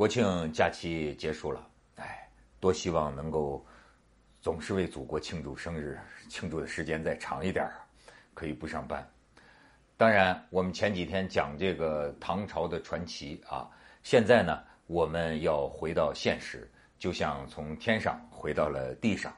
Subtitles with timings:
[0.00, 2.26] 国庆假期结束了，哎，
[2.58, 3.62] 多希望能够
[4.40, 7.68] 总是为祖国庆祝生日，庆祝的时间再长一点
[8.32, 9.06] 可以不上班。
[9.98, 13.68] 当然，我们前几天讲这个唐朝的传奇啊，
[14.02, 16.66] 现在呢，我们要回到现实，
[16.98, 19.30] 就像从天上回到了地上。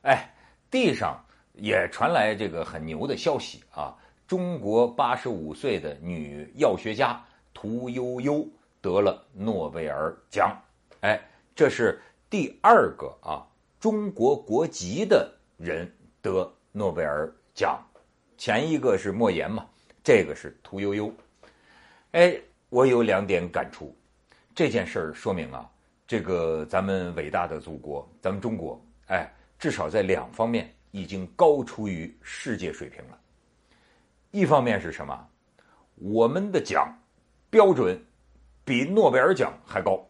[0.00, 0.32] 哎，
[0.70, 3.94] 地上也传来这个很牛的消息啊，
[4.26, 8.48] 中国八十五岁的女药学家屠呦呦。
[8.82, 10.58] 得了诺贝尔奖，
[11.00, 11.20] 哎，
[11.54, 13.46] 这是第二个啊，
[13.78, 15.90] 中国国籍的人
[16.22, 17.78] 得诺贝尔奖，
[18.38, 19.66] 前一个是莫言嘛，
[20.02, 21.12] 这个是屠呦呦，
[22.12, 23.94] 哎，我有两点感触，
[24.54, 25.70] 这件事儿说明啊，
[26.06, 33.18] 这个咱们伟大的祖国，咱们中国，哎，至少在两方面已经高出于世界水平了。
[34.30, 35.28] 一方面是什么？
[35.96, 36.96] 我们的奖
[37.50, 38.02] 标准。
[38.64, 40.06] 比诺贝尔奖还高，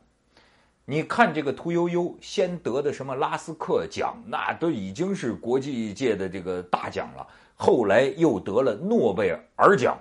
[0.85, 7.27] 你看这个屠呦呦先得的什么拉斯克奖，那都已经是国际界的这个大奖了。
[7.55, 9.99] 后来又得了诺贝尔奖，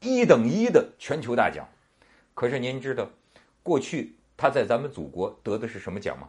[0.00, 1.66] 一等一的全球大奖。
[2.34, 3.08] 可是您知道，
[3.62, 6.28] 过去他在咱们祖国得的是什么奖吗？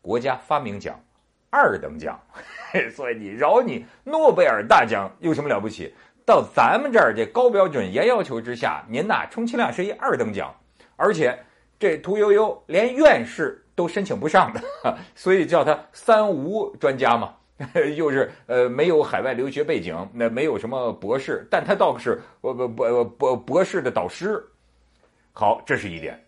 [0.00, 0.98] 国家发明奖，
[1.50, 2.18] 二等奖。
[2.94, 5.94] 所以你饶你诺贝尔大奖有什么了不起？
[6.24, 10.54] 到咱们这儿这高标准严要求之下，您呐充其量是一二等奖。
[10.98, 11.38] 而且
[11.78, 17.34] 这屠呦呦连院士都申请不上的，所以叫他三无专家嘛，
[17.96, 24.44] 又是呃没有海外留学背景，那没有什么博士，但他倒是博博博博博士的导师。
[25.32, 26.22] 好，这是一点。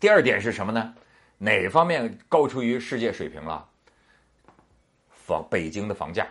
[0.00, 0.94] 第二点是什么呢？
[1.36, 3.62] 哪方面高出于世界水平了？
[5.10, 6.26] 房北京的房价。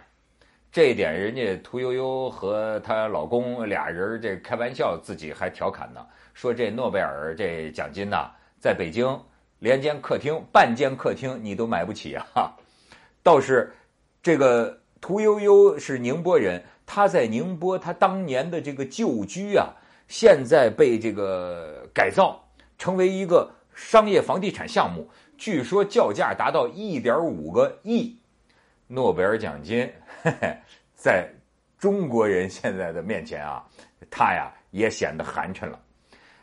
[0.75, 9.07] 这一点，人家屠呦呦和她老公俩人这开玩笑，自己还调侃呢，说这诺贝尔这奖金呐，在北京
[9.59, 12.53] 连间客厅、半间客厅你都买不起啊。
[13.23, 13.73] 倒是
[14.21, 19.69] 这个屠呦呦是宁波人，她在宁波，她当年的这个旧居啊，
[20.09, 22.45] 现在被这个改造
[22.77, 28.19] 成为一个商业房地产项目，据说叫价达到一点五个亿。
[28.87, 29.91] 诺贝尔奖金，
[30.95, 31.29] 在
[31.77, 33.63] 中国人现在的面前啊，
[34.09, 35.79] 他呀也显得寒碜了。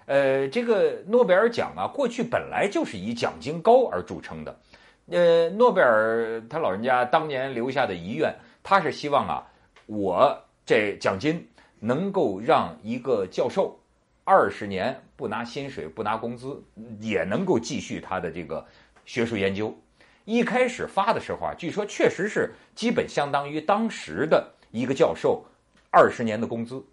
[0.06, 4.60] 呃，这个诺贝尔奖啊，过去本来就是以奖金高而著称的。
[5.06, 9.46] 呃，诺贝尔他老人家当年留下的遗愿，他是希望啊，
[9.86, 11.48] 我这奖金
[11.80, 13.78] 能够让一个教授
[14.24, 16.62] 二十年不拿薪水、不拿工资，
[17.00, 18.64] 也能够继续他的这个
[19.04, 19.76] 学术研究。
[20.24, 25.44] 一开始发的时候啊，据说确实是基本相当于当时的一个教授
[25.90, 26.84] 二十年的工资。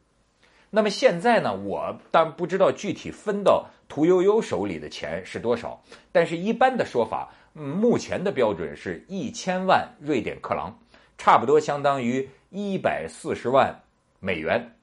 [0.70, 5.82] 那么现在呢，我但不知道具体分到屠呦呦手里的钱是多少，
[6.12, 10.78] 但是一般的说法，目前的标准是一千万瑞典克朗，
[11.18, 13.76] 差不多相当于一百四十万
[14.20, 14.76] 美元。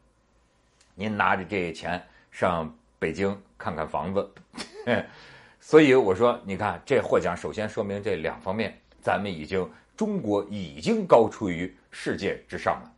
[0.95, 4.29] 您拿着这些钱上北京看看房子。
[5.67, 8.73] 所以我说，你看这获奖，首先说明这两方面，
[9.03, 12.93] 咱们已经中国已经高出于世界之上了。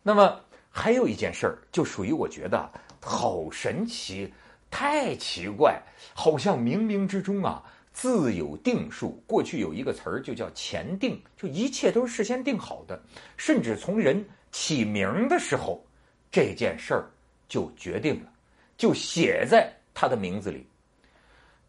[0.00, 0.40] 那么
[0.70, 4.32] 还有一件事儿，就属于我觉得好神奇，
[4.70, 5.82] 太奇怪，
[6.14, 7.60] 好像冥冥之中啊
[7.92, 9.20] 自有定数。
[9.26, 13.02] 过去有一个词儿就叫前定，就一切都是事先定好的，
[13.36, 15.84] 甚至从人起名的时候，
[16.30, 17.10] 这件事儿
[17.48, 18.32] 就决定了，
[18.78, 20.64] 就写在他的名字里。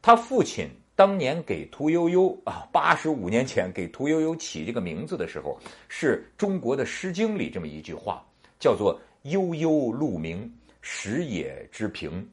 [0.01, 8.25] 他父亲当年给屠呦呦啊，八十五年前给屠呦呦起这个名字的时候，是中国的《诗经》里这么一句话，
[8.59, 10.51] 叫做“悠悠鹿鸣，
[10.81, 12.23] 食野之苹”。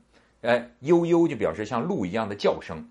[0.40, 2.82] 哎，悠悠就表示像鹿一样的叫声。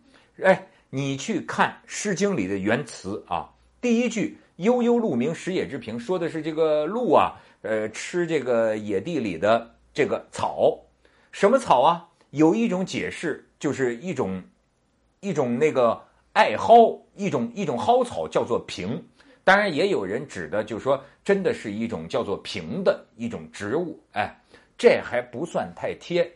[0.43, 3.49] 哎，你去看《诗经》里的原词啊，
[3.81, 10.79] 第一句“悠悠鹿鸣，食野之苹”说的是这个鹿啊，呃，吃这个野地里的这个草。
[11.31, 12.07] 什么草啊？
[12.29, 14.39] 有一种解释，就是一种。
[15.19, 16.01] 一种那个
[16.33, 19.03] 艾蒿，一种一种蒿草叫做萍，
[19.43, 23.99] 当然也有人指的，就是说真的是一种叫做萍的一种植物。
[24.13, 24.35] 哎，
[24.77, 26.31] 这还不算太贴，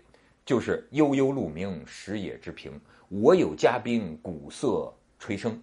[0.46, 2.72] 就是悠悠鹿鸣，食野之苹。
[3.10, 5.54] 我有嘉宾，鼓瑟吹笙。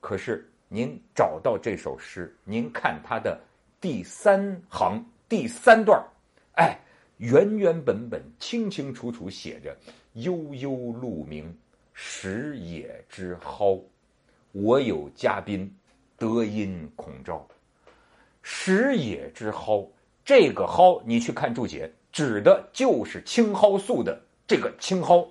[0.00, 3.40] 可是您找到这首诗，您看它的
[3.80, 6.04] 第三行第三段
[6.56, 6.78] 哎，
[7.16, 9.74] 原原本本、清清楚楚写着
[10.14, 11.56] 悠悠鹿鸣。
[11.94, 13.80] 食野之蒿，
[14.50, 15.72] 我有嘉宾，
[16.18, 17.46] 德音孔昭。
[18.42, 19.88] 食野之蒿，
[20.24, 25.30] 这个蒿，你去看注解，指的就是青蒿素的这个青蒿。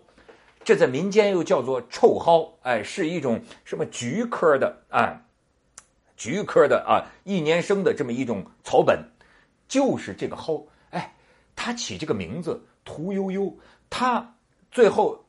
[0.64, 5.22] 这在民间又叫做臭蒿，哎，是一种什么菊科的啊，
[6.16, 9.04] 菊科的啊，一年生的这么一种草本，
[9.68, 11.14] 就是这个蒿，哎，
[11.58, 13.54] 它起这个名字屠呦呦，
[13.90, 14.36] 它
[14.72, 15.23] 最后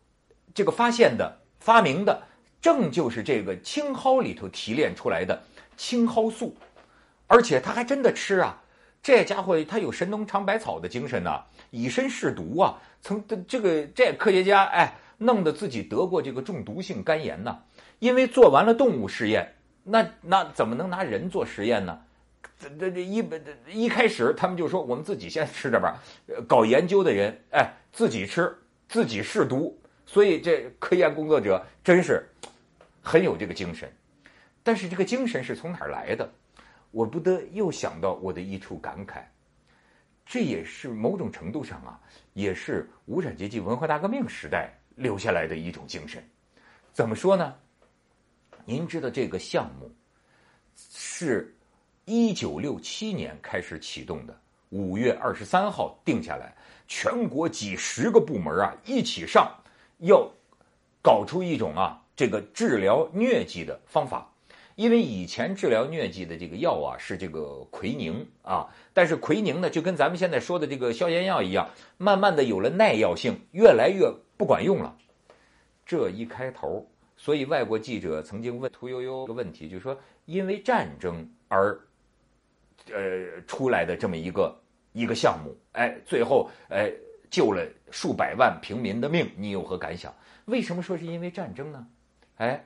[0.55, 2.23] 这个发现的、发明的，
[2.63, 5.43] 正就是这个青蒿里头提炼出来的
[5.77, 6.57] 青蒿素，
[7.27, 8.63] 而且他还真的吃啊，
[9.03, 14.95] 这家伙他有神农尝百草的精神呐，以身试毒啊，曾这个这科学家哎。
[15.17, 17.57] 弄得自己得过这个中毒性肝炎呢，
[18.01, 19.55] 因为做完了动物实验，
[19.85, 22.01] 那那怎么能拿人做实验呢？
[22.59, 26.03] 这这这一本一开始他们就说我们自己先吃着吧，
[26.49, 28.59] 搞研究的人哎自己吃
[28.89, 32.29] 自己试毒，所以这科研工作者真是
[33.03, 33.91] 很有这个精神。
[34.63, 36.31] 但是这个精神是从哪儿来的？
[36.91, 39.23] 我不得又想到我的一处感慨，
[40.25, 42.01] 这也是某种程度上啊，
[42.33, 44.73] 也是无产阶级文化大革命时代。
[44.97, 46.23] 留下来的一种精神，
[46.93, 47.53] 怎么说呢？
[48.65, 49.93] 您知道这个项目
[50.77, 51.53] 是
[52.05, 56.55] 一九六七年开始启动的，五月二十三号定下来，
[56.87, 59.53] 全国几十个部门啊一起上，
[59.99, 60.31] 要
[61.03, 64.31] 搞出一种啊这个治疗疟疾的方法。
[64.77, 74.13] 因为以前治疗疟疾的这个药啊是这个奎宁啊，但是奎宁呢就跟咱们现在说的这个消炎药一样，慢慢的有了耐药性，越来越。
[74.37, 74.97] 不管用了，
[75.87, 76.85] 这一开头，
[77.17, 81.79] 所以外国记者曾经问屠呦呦个问题，就是说因为战争而，
[82.91, 84.61] 呃出来的这么一个
[84.93, 86.93] 一个项目，哎，最后哎
[87.31, 87.65] 救了
[87.95, 90.13] 数百万平民的命，你有何感想？
[90.47, 91.87] 为什么说是因为战争呢？
[92.39, 92.65] 哎，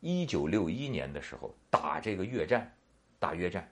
[0.00, 2.68] 一九六一年的时候打这个越战，
[3.20, 3.70] 打越战，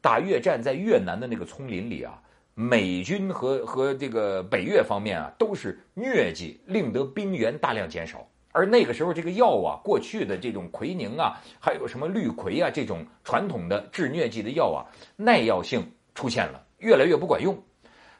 [0.00, 2.20] 打越战，在越南的那个丛林里啊。
[2.54, 14.82] 美军和和这个北越方面啊，都是疟疾令得兵源大量减少，而那个时候这个药啊，过去的这种奎宁啊，还有什么氯喹啊这种传统的治疟疾的药啊，
[15.14, 17.56] 耐药性出现了，越来越不管用，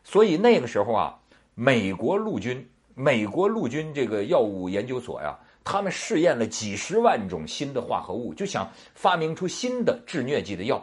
[0.05, 1.19] 所以那个时候啊，
[1.61, 2.65] 美国陆军
[2.95, 10.81] 美国陆军这个药物研究所呀，他们试验了几十万种新的化合物，就想发明出新的治疟疾的药，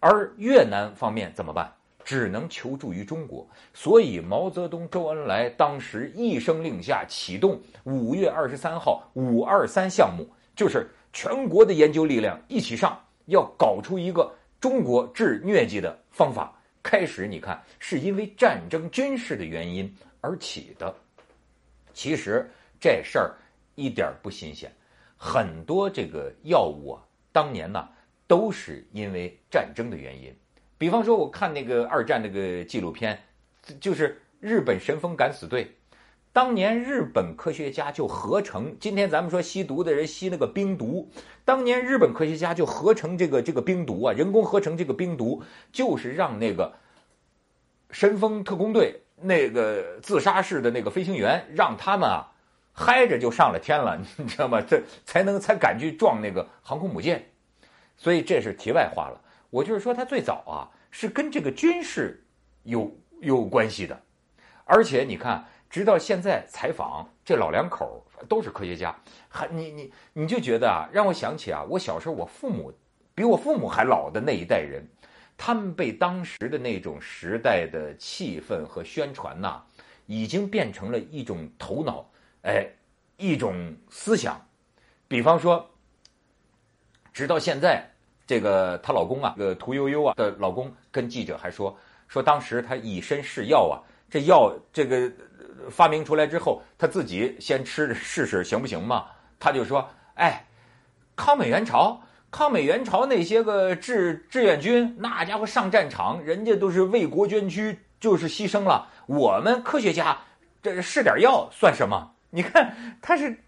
[0.00, 1.72] 而越南方面怎么办？
[2.04, 10.26] 只能求助于中国，所以毛泽东、周恩来当时一声令下，启动五月二十三号“五二三”项目，
[10.56, 16.57] 就是全国的研究力量一起上，要搞出一个中国治疟疾的方法。
[16.88, 20.94] 开始你看，是因为战争军事的原因而起的，
[21.92, 22.48] 其实
[22.80, 23.34] 这事儿
[23.74, 24.72] 一点不新鲜，
[25.14, 27.86] 很多这个药物啊，当年呢
[28.26, 30.34] 都是因为战争的原因。
[30.78, 33.22] 比方说，我看那个二战那个纪录片，
[33.78, 35.70] 就是日本神风敢死队，
[36.38, 41.10] 当年日本科学家就合成，今天咱们说吸毒的人吸那个冰毒，
[41.44, 45.42] 当年日本科学家就合成这个这个冰毒啊，人工合成这个冰毒，
[45.72, 46.72] 就是让那个
[47.90, 52.30] 神风特工队那个自杀式的那个飞行员，让他们啊
[52.72, 54.60] 嗨着就上了天了， 你知道吗？
[54.60, 57.32] 这才能才敢去撞那个航空母舰，
[57.96, 59.20] 所以这是题外话了。
[59.50, 62.22] 我就是说，他最早啊是跟这个军事
[62.62, 64.00] 有有关系的，
[64.64, 68.96] 而且你看，直到现在采访这老两口都是科学家，
[69.28, 72.72] 还你你你就觉得啊，让我想起啊，我小时候我父母
[73.14, 74.82] 比我父母还老的那一代人，
[75.36, 79.62] 他们被当时的那种时代的气氛和宣传呐，
[80.06, 82.08] 已经变成了一种头脑，
[82.42, 82.66] 哎，
[83.16, 84.40] 一种思想，
[85.06, 85.68] 比方说，
[87.12, 87.88] 直到现在。
[88.28, 91.74] 这个她老公啊，这个屠呦呦啊的老公跟记者还说
[92.08, 95.10] 说，当时他以身试药啊，这药这个
[95.70, 99.06] 发明出来之后，他自己先吃试试行不行嘛？
[99.38, 100.46] 他就说，哎，
[101.14, 102.00] 抗美援朝，
[102.30, 108.88] 抗美援朝那些个志志愿军，那家伙上战场，人家都是为国捐躯，就是牺牲了。
[109.06, 110.18] 我们科学家
[110.62, 112.12] 这试点药算什么？
[112.30, 113.38] 你看他是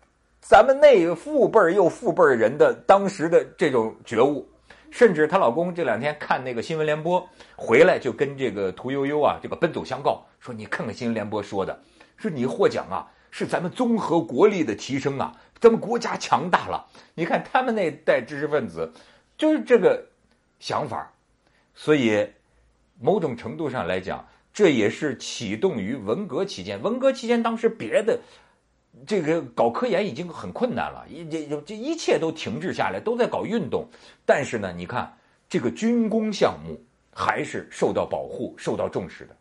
[0.40, 4.49] 咱们那父辈又父辈人的当时的这种觉悟。
[4.90, 11.80] 甚至她老公这两天看那个新闻联播回来，就跟这个屠呦呦啊，这个奔走相告，说你看看新闻联播说的，
[12.16, 16.86] 说你获奖啊，是咱们综合国力的提升啊，咱们国家强大了。
[17.14, 18.92] 你看他们那代知识分子，
[19.38, 20.06] 就是这个
[20.58, 21.12] 想法，
[21.74, 22.28] 所以
[23.00, 26.82] 某种程度上来讲，这也是启动于文革期间。
[26.82, 28.20] 文革期间，当时别的。
[29.06, 33.88] 这个搞科研已经很困难了，一这这一切都停滞下来，都在搞运动。
[34.26, 35.10] 但是呢，你看
[35.48, 36.78] 这个军工项目
[37.12, 39.36] 还是受到保护、受到重视的。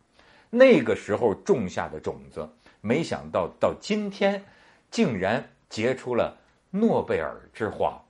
[0.49, 2.47] 那个时候种下的种子，
[2.81, 4.43] 没想到到今天，
[4.89, 6.35] 竟然结出了
[6.71, 8.01] 诺贝尔之花，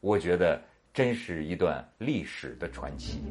[0.00, 0.60] 我觉得
[0.92, 3.22] 真是一段历史的传奇。